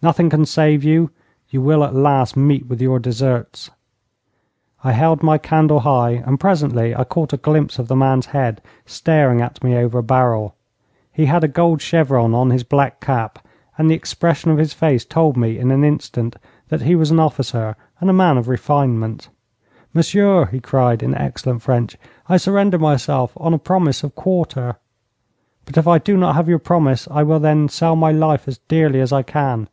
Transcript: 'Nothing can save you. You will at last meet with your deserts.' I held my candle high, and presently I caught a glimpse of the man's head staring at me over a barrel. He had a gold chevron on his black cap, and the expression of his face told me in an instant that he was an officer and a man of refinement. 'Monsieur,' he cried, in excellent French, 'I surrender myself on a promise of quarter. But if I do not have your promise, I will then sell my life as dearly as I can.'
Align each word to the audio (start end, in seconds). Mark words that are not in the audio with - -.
'Nothing 0.00 0.30
can 0.30 0.46
save 0.46 0.84
you. 0.84 1.10
You 1.50 1.60
will 1.60 1.82
at 1.82 1.92
last 1.92 2.36
meet 2.36 2.68
with 2.68 2.80
your 2.80 3.00
deserts.' 3.00 3.68
I 4.84 4.92
held 4.92 5.24
my 5.24 5.38
candle 5.38 5.80
high, 5.80 6.22
and 6.24 6.38
presently 6.38 6.94
I 6.94 7.02
caught 7.02 7.32
a 7.32 7.36
glimpse 7.36 7.80
of 7.80 7.88
the 7.88 7.96
man's 7.96 8.26
head 8.26 8.62
staring 8.86 9.40
at 9.40 9.60
me 9.64 9.74
over 9.76 9.98
a 9.98 10.02
barrel. 10.04 10.54
He 11.10 11.26
had 11.26 11.42
a 11.42 11.48
gold 11.48 11.82
chevron 11.82 12.32
on 12.32 12.50
his 12.50 12.62
black 12.62 13.00
cap, 13.00 13.44
and 13.76 13.90
the 13.90 13.96
expression 13.96 14.52
of 14.52 14.58
his 14.58 14.72
face 14.72 15.04
told 15.04 15.36
me 15.36 15.58
in 15.58 15.72
an 15.72 15.82
instant 15.82 16.36
that 16.68 16.82
he 16.82 16.94
was 16.94 17.10
an 17.10 17.18
officer 17.18 17.74
and 17.98 18.08
a 18.08 18.12
man 18.12 18.38
of 18.38 18.46
refinement. 18.46 19.28
'Monsieur,' 19.92 20.46
he 20.46 20.60
cried, 20.60 21.02
in 21.02 21.12
excellent 21.16 21.60
French, 21.62 21.96
'I 22.28 22.36
surrender 22.36 22.78
myself 22.78 23.32
on 23.36 23.52
a 23.52 23.58
promise 23.58 24.04
of 24.04 24.14
quarter. 24.14 24.76
But 25.64 25.76
if 25.76 25.88
I 25.88 25.98
do 25.98 26.16
not 26.16 26.36
have 26.36 26.48
your 26.48 26.60
promise, 26.60 27.08
I 27.10 27.24
will 27.24 27.40
then 27.40 27.68
sell 27.68 27.96
my 27.96 28.12
life 28.12 28.46
as 28.46 28.58
dearly 28.68 29.00
as 29.00 29.12
I 29.12 29.24
can.' 29.24 29.68